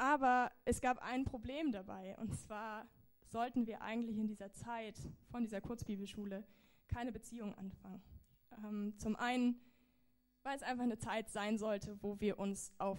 [0.00, 2.88] aber es gab ein Problem dabei, und zwar
[3.26, 4.98] sollten wir eigentlich in dieser Zeit
[5.30, 6.42] von dieser Kurzbibelschule
[6.88, 8.02] keine Beziehung anfangen.
[8.64, 9.60] Ähm, zum einen,
[10.42, 12.98] weil es einfach eine Zeit sein sollte, wo wir uns auf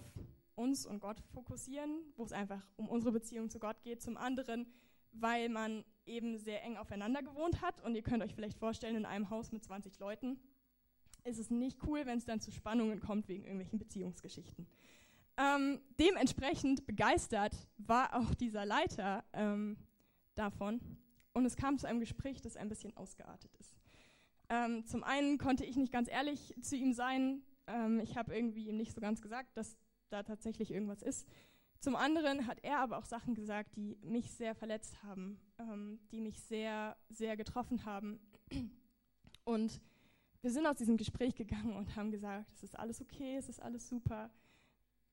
[0.54, 4.00] uns und Gott fokussieren, wo es einfach um unsere Beziehung zu Gott geht.
[4.00, 4.72] Zum anderen,
[5.10, 7.80] weil man eben sehr eng aufeinander gewohnt hat.
[7.82, 10.38] Und ihr könnt euch vielleicht vorstellen, in einem Haus mit 20 Leuten
[11.24, 14.68] ist es nicht cool, wenn es dann zu Spannungen kommt wegen irgendwelchen Beziehungsgeschichten.
[15.42, 19.76] Ähm, dementsprechend begeistert war auch dieser Leiter ähm,
[20.36, 20.80] davon.
[21.32, 23.74] Und es kam zu einem Gespräch, das ein bisschen ausgeartet ist.
[24.48, 27.42] Ähm, zum einen konnte ich nicht ganz ehrlich zu ihm sein.
[27.66, 29.76] Ähm, ich habe irgendwie ihm nicht so ganz gesagt, dass
[30.10, 31.26] da tatsächlich irgendwas ist.
[31.80, 36.20] Zum anderen hat er aber auch Sachen gesagt, die mich sehr verletzt haben, ähm, die
[36.20, 38.20] mich sehr, sehr getroffen haben.
[39.44, 39.80] Und
[40.42, 43.60] wir sind aus diesem Gespräch gegangen und haben gesagt, es ist alles okay, es ist
[43.60, 44.30] alles super,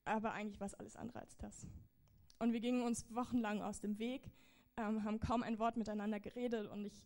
[0.04, 1.66] aber eigentlich war es alles andere als das.
[2.38, 4.30] Und wir gingen uns wochenlang aus dem Weg,
[4.76, 7.04] ähm, haben kaum ein Wort miteinander geredet und ich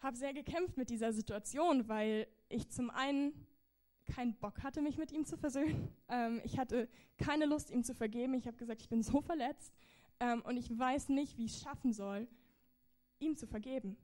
[0.00, 3.32] habe sehr gekämpft mit dieser Situation, weil ich zum einen
[4.06, 5.88] keinen Bock hatte, mich mit ihm zu versöhnen.
[6.10, 8.32] Ähm, ich hatte keine Lust, ihm zu vergeben.
[8.32, 9.74] Ich habe gesagt, ich bin so verletzt
[10.20, 12.26] ähm, und ich weiß nicht, wie ich es schaffen soll,
[13.18, 13.98] ihm zu vergeben.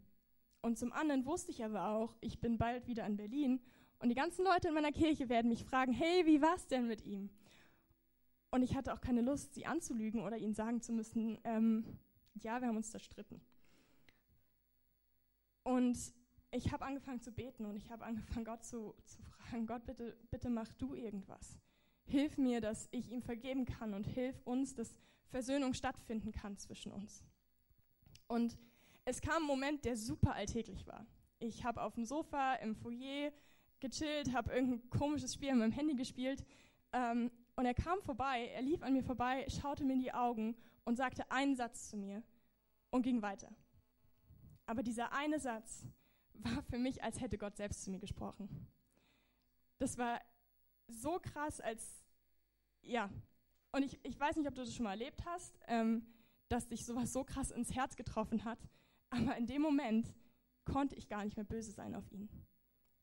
[0.61, 3.59] Und zum anderen wusste ich aber auch, ich bin bald wieder in Berlin
[4.01, 6.87] und die ganzen Leute in meiner Kirche werden mich fragen, hey, wie war es denn
[6.87, 7.31] mit ihm?
[8.55, 11.99] Und ich hatte auch keine Lust, sie anzulügen oder ihnen sagen zu müssen, ähm,
[12.35, 13.41] ja, wir haben uns zerstritten.
[15.65, 15.99] Und
[16.53, 20.17] ich habe angefangen zu beten und ich habe angefangen, Gott zu, zu fragen, Gott, bitte,
[20.31, 21.59] bitte mach du irgendwas.
[22.05, 24.95] Hilf mir, dass ich ihm vergeben kann und hilf uns, dass
[25.27, 27.25] Versöhnung stattfinden kann zwischen uns.
[28.29, 28.57] Und
[29.05, 31.05] es kam ein Moment, der super alltäglich war.
[31.41, 33.33] Ich habe auf dem Sofa im Foyer
[33.81, 36.45] gechillt, habe irgendein komisches Spiel mit meinem Handy gespielt
[36.93, 40.57] ähm, und er kam vorbei, er lief an mir vorbei, schaute mir in die Augen
[40.85, 42.23] und sagte einen Satz zu mir
[42.91, 43.55] und ging weiter.
[44.67, 45.87] Aber dieser eine Satz
[46.35, 48.69] war für mich, als hätte Gott selbst zu mir gesprochen.
[49.79, 50.21] Das war
[50.89, 52.03] so krass, als,
[52.83, 53.11] ja,
[53.73, 56.07] und ich, ich weiß nicht, ob du das schon mal erlebt hast, ähm,
[56.49, 58.59] dass dich sowas so krass ins Herz getroffen hat,
[59.11, 60.13] aber in dem Moment
[60.65, 62.29] konnte ich gar nicht mehr böse sein auf ihn.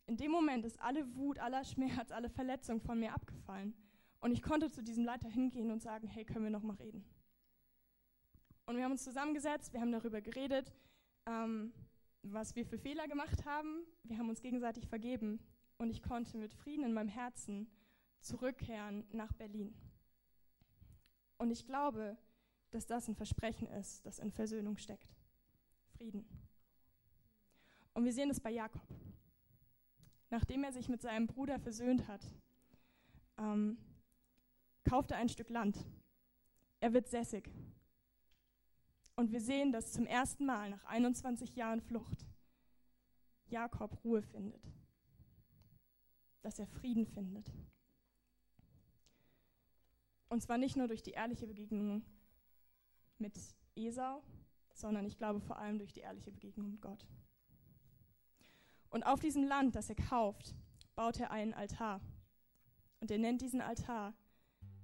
[0.05, 3.73] In dem Moment ist alle Wut, aller Schmerz, alle Verletzung von mir abgefallen.
[4.21, 7.03] Und ich konnte zu diesem Leiter hingehen und sagen, hey, können wir noch mal reden?
[8.65, 10.71] Und wir haben uns zusammengesetzt, wir haben darüber geredet,
[11.25, 11.73] ähm,
[12.21, 13.83] was wir für Fehler gemacht haben.
[14.03, 15.39] Wir haben uns gegenseitig vergeben
[15.77, 17.67] und ich konnte mit Frieden in meinem Herzen
[18.21, 19.73] zurückkehren nach Berlin.
[21.37, 22.15] Und ich glaube,
[22.69, 25.15] dass das ein Versprechen ist, das in Versöhnung steckt.
[25.97, 26.25] Frieden.
[27.93, 28.81] Und wir sehen es bei Jakob.
[30.29, 32.25] nachdem er sich mit seinem Bruder versöhnt hat,
[33.37, 33.77] ähm,
[34.83, 35.85] kauft er ein Stück Land.
[36.79, 37.49] Er wird sässig.
[39.15, 42.25] Und wir sehen, dass zum ersten Mal nach 21 Jahren Flucht
[43.47, 44.63] Jakob Ruhe findet,
[46.41, 47.51] dass er Frieden findet.
[50.29, 52.05] Und zwar nicht nur durch die ehrliche Begegnung
[53.17, 53.37] mit
[53.75, 54.23] Esau,
[54.73, 57.05] sondern ich glaube vor allem durch die ehrliche Begegnung mit Gott.
[58.89, 60.55] Und auf diesem Land, das er kauft,
[60.95, 62.01] baut er einen Altar.
[63.01, 64.13] Und er nennt diesen Altar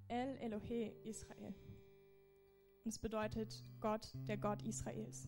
[0.07, 1.53] El Elohe Israel.
[2.83, 5.27] Und es bedeutet Gott, der Gott Israels.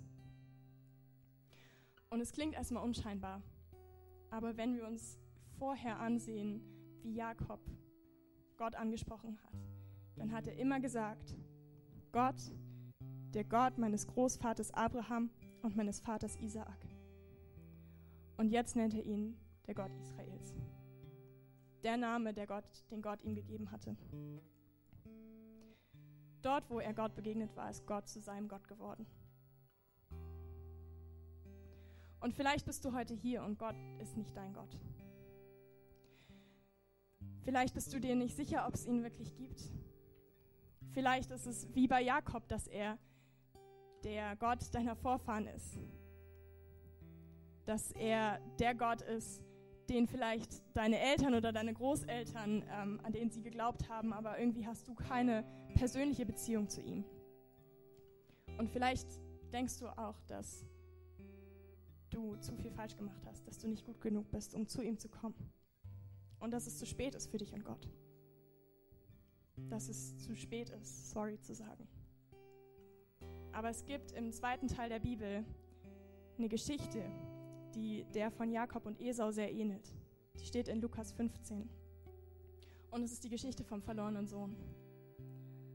[2.10, 3.42] Und es klingt erstmal unscheinbar.
[4.32, 5.20] Aber wenn wir uns
[5.58, 6.62] vorher ansehen,
[7.04, 7.60] wie Jakob
[8.58, 9.54] Gott angesprochen hat,
[10.16, 11.36] dann hat er immer gesagt,
[12.12, 12.52] Gott,
[13.34, 15.30] der Gott meines Großvaters Abraham
[15.62, 16.88] und meines Vaters Isaak.
[18.38, 19.38] Und jetzt nennt er ihn
[19.68, 20.56] der Gott Israels.
[21.84, 23.96] Der Name, der Gott, den Gott ihm gegeben hatte.
[26.42, 29.06] Dort, wo er Gott begegnet war, ist Gott zu seinem Gott geworden.
[32.22, 34.78] Und vielleicht bist du heute hier und Gott ist nicht dein Gott.
[37.44, 39.72] Vielleicht bist du dir nicht sicher, ob es ihn wirklich gibt.
[40.92, 42.98] Vielleicht ist es wie bei Jakob, dass er
[44.04, 45.78] der Gott deiner Vorfahren ist.
[47.66, 49.42] Dass er der Gott ist,
[49.90, 54.66] den vielleicht deine Eltern oder deine Großeltern, ähm, an den sie geglaubt haben, aber irgendwie
[54.66, 57.04] hast du keine persönliche Beziehung zu ihm.
[58.58, 59.08] Und vielleicht
[59.52, 60.66] denkst du auch, dass
[62.10, 64.98] du zu viel falsch gemacht hast, dass du nicht gut genug bist, um zu ihm
[64.98, 65.52] zu kommen.
[66.40, 67.90] Und dass es zu spät ist für dich und Gott.
[69.70, 71.88] Dass es zu spät ist, sorry zu sagen.
[73.52, 75.44] Aber es gibt im zweiten Teil der Bibel
[76.38, 77.04] eine Geschichte,
[77.76, 79.94] die der von Jakob und Esau sehr ähnelt.
[80.40, 81.70] Die steht in Lukas 15.
[82.92, 84.56] Und es ist die Geschichte vom verlorenen Sohn.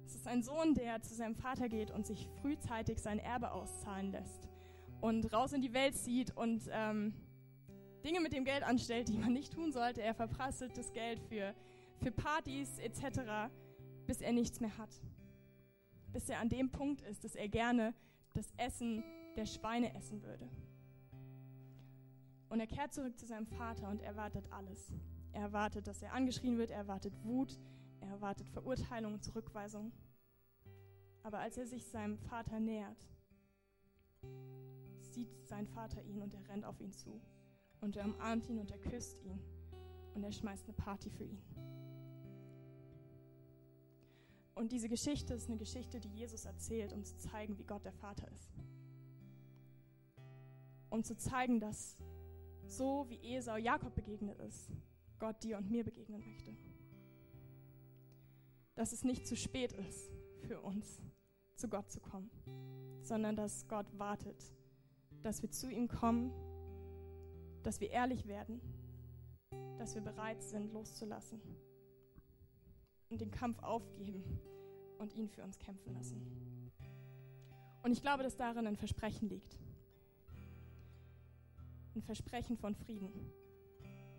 [0.04, 4.12] Es ist ein Sohn, der zu seinem Vater geht und sich frühzeitig sein Erbe auszahlen
[4.12, 4.48] lässt
[5.00, 7.12] und raus in die Welt zieht und ähm,
[8.04, 10.02] Dinge mit dem Geld anstellt, die man nicht tun sollte.
[10.02, 11.54] Er verprasselt das Geld für,
[11.98, 13.52] für Partys etc.,
[14.06, 14.90] bis er nichts mehr hat.
[16.12, 17.94] Bis er an dem Punkt ist, dass er gerne
[18.34, 19.02] das Essen
[19.36, 20.48] der Schweine essen würde.
[22.54, 24.92] Und er kehrt zurück zu seinem Vater und erwartet alles.
[25.32, 27.58] Er erwartet, dass er angeschrien wird, er erwartet Wut,
[27.98, 29.90] er erwartet Verurteilung und Zurückweisung.
[31.24, 33.08] Aber als er sich seinem Vater nähert,
[35.00, 37.20] sieht sein Vater ihn und er rennt auf ihn zu.
[37.80, 39.40] Und er umarmt ihn und er küsst ihn.
[40.14, 41.42] Und er schmeißt eine Party für ihn.
[44.54, 47.94] Und diese Geschichte ist eine Geschichte, die Jesus erzählt, um zu zeigen, wie Gott der
[47.94, 48.54] Vater ist.
[50.88, 51.98] Um zu zeigen, dass
[52.66, 54.70] so wie Esau Jakob begegnet ist,
[55.18, 56.56] Gott dir und mir begegnen möchte.
[58.74, 60.10] Dass es nicht zu spät ist
[60.42, 61.00] für uns,
[61.54, 62.30] zu Gott zu kommen,
[63.02, 64.52] sondern dass Gott wartet,
[65.22, 66.32] dass wir zu ihm kommen,
[67.62, 68.60] dass wir ehrlich werden,
[69.78, 71.40] dass wir bereit sind, loszulassen
[73.08, 74.24] und den Kampf aufgeben
[74.98, 76.70] und ihn für uns kämpfen lassen.
[77.82, 79.58] Und ich glaube, dass darin ein Versprechen liegt
[81.96, 83.32] ein Versprechen von Frieden,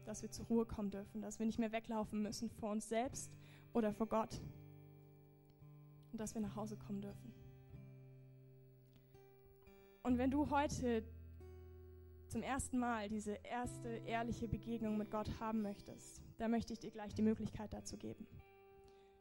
[0.05, 3.31] dass wir zur Ruhe kommen dürfen, dass wir nicht mehr weglaufen müssen vor uns selbst
[3.73, 4.41] oder vor Gott
[6.11, 7.33] und dass wir nach Hause kommen dürfen.
[10.03, 11.03] Und wenn du heute
[12.27, 16.91] zum ersten Mal diese erste ehrliche Begegnung mit Gott haben möchtest, dann möchte ich dir
[16.91, 18.27] gleich die Möglichkeit dazu geben.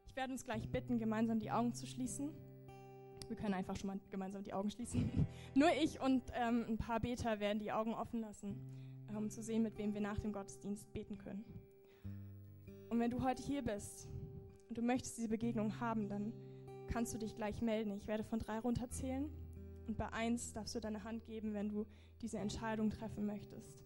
[0.06, 2.30] Ich werde uns gleich bitten, gemeinsam die Augen zu schließen.
[3.28, 5.26] Wir können einfach schon mal gemeinsam die Augen schließen.
[5.54, 8.56] Nur ich und ähm, ein paar Beter werden die Augen offen lassen,
[9.16, 11.44] um zu sehen, mit wem wir nach dem Gottesdienst beten können.
[12.90, 14.08] Und wenn du heute hier bist
[14.68, 16.32] und du möchtest diese Begegnung haben, dann
[16.86, 17.92] kannst du dich gleich melden.
[17.92, 19.30] Ich werde von drei runterzählen
[19.86, 21.86] und bei eins darfst du deine Hand geben, wenn du
[22.22, 23.84] diese Entscheidung treffen möchtest,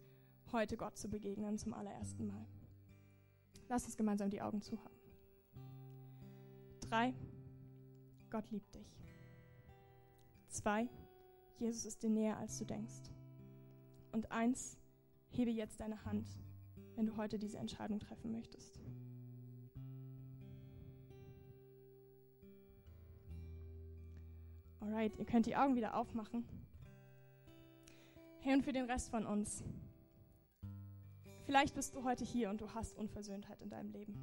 [0.53, 2.47] heute Gott zu begegnen zum allerersten Mal.
[3.69, 4.99] Lass uns gemeinsam die Augen zu haben.
[6.81, 7.15] Drei,
[8.31, 8.99] Gott liebt dich.
[10.59, 10.89] Zwei,
[11.61, 13.13] Jesus ist dir näher, als du denkst.
[14.11, 14.77] Und eins,
[15.31, 16.27] hebe jetzt deine Hand,
[16.97, 18.81] wenn du heute diese Entscheidung treffen möchtest.
[24.81, 26.45] Alright, ihr könnt die Augen wieder aufmachen.
[28.41, 29.63] Hey, und für den Rest von uns.
[31.45, 34.17] Vielleicht bist du heute hier und du hast Unversöhntheit in deinem Leben.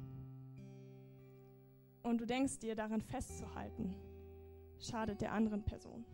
[2.02, 3.94] Und du denkst dir, daran festzuhalten,
[4.78, 6.04] schadet der anderen Person.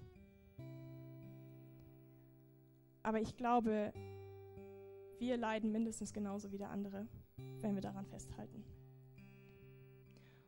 [3.02, 3.92] Aber ich glaube,
[5.18, 7.06] wir leiden mindestens genauso wie der andere,
[7.60, 8.64] wenn wir daran festhalten.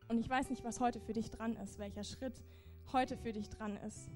[0.08, 2.44] Und ich weiß nicht, was heute für dich dran ist, welcher Schritt
[2.92, 4.10] heute für dich dran ist.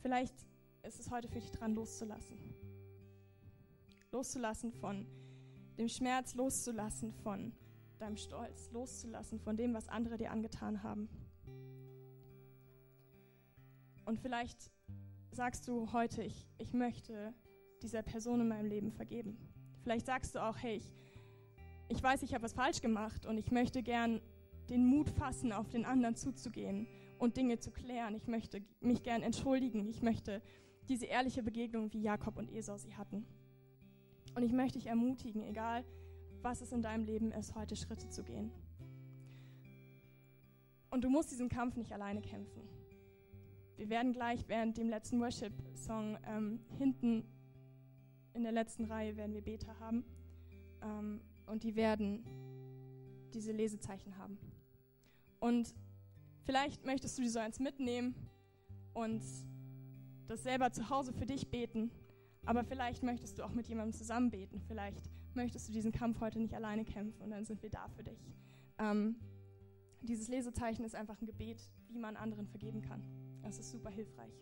[0.00, 0.34] Vielleicht
[0.82, 2.38] ist es heute für dich dran, loszulassen.
[4.10, 5.06] Loszulassen von
[5.78, 7.52] dem Schmerz, loszulassen von
[7.98, 11.08] deinem Stolz, loszulassen von dem, was andere dir angetan haben.
[14.04, 14.70] Und vielleicht
[15.32, 17.34] sagst du heute, ich, ich möchte
[17.82, 19.38] dieser Person in meinem Leben vergeben.
[19.82, 20.92] Vielleicht sagst du auch, hey, ich,
[21.88, 24.20] ich weiß, ich habe was falsch gemacht und ich möchte gern
[24.68, 26.86] den Mut fassen, auf den anderen zuzugehen
[27.18, 28.14] und Dinge zu klären.
[28.14, 29.88] Ich möchte mich gern entschuldigen.
[29.88, 30.42] Ich möchte
[30.88, 33.26] diese ehrliche Begegnung, wie Jakob und Esau sie hatten.
[34.34, 35.84] Und ich möchte dich ermutigen, egal
[36.42, 38.50] was es in deinem Leben ist, heute Schritte zu gehen.
[40.90, 42.62] Und du musst diesen Kampf nicht alleine kämpfen.
[43.76, 47.24] Wir werden gleich während dem letzten Worship-Song ähm, hinten
[48.34, 50.04] in der letzten Reihe werden wir Beter haben.
[50.82, 52.24] Ähm, und die werden
[53.34, 54.38] diese Lesezeichen haben.
[55.40, 55.74] Und
[56.44, 58.14] vielleicht möchtest du die so eins mitnehmen
[58.94, 59.22] und
[60.26, 61.90] das selber zu Hause für dich beten.
[62.44, 64.60] Aber vielleicht möchtest du auch mit jemandem zusammen beten.
[64.66, 68.02] Vielleicht möchtest du diesen Kampf heute nicht alleine kämpfen und dann sind wir da für
[68.02, 68.26] dich.
[68.78, 69.16] Ähm,
[70.02, 73.02] dieses Lesezeichen ist einfach ein Gebet, wie man anderen vergeben kann.
[73.42, 74.32] Das ist super hilfreich.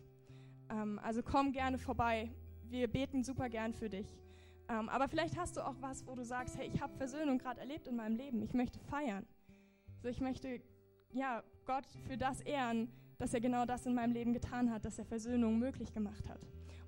[0.69, 2.31] Ähm, also komm gerne vorbei.
[2.69, 4.07] Wir beten super gern für dich.
[4.69, 7.59] Ähm, aber vielleicht hast du auch was, wo du sagst, hey, ich habe Versöhnung gerade
[7.59, 8.41] erlebt in meinem Leben.
[8.41, 9.25] Ich möchte feiern.
[9.97, 10.61] Also ich möchte
[11.11, 14.97] ja, Gott für das ehren, dass er genau das in meinem Leben getan hat, dass
[14.97, 16.39] er Versöhnung möglich gemacht hat.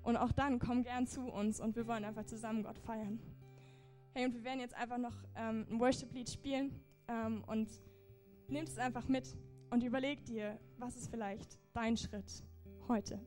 [0.02, 3.20] Und auch dann komm gern zu uns und wir wollen einfach zusammen Gott feiern.
[4.14, 7.68] Hey, und wir werden jetzt einfach noch ähm, ein Worship-Lied spielen ähm, und
[8.48, 9.36] nimm es einfach mit
[9.70, 12.44] und überleg dir, was ist vielleicht dein Schritt
[12.88, 13.20] heute.